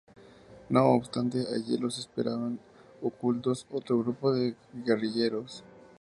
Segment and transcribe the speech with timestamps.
[0.69, 2.57] No obstante allí los esperaban
[3.03, 5.63] ocultos otro grupo de guerrilleros.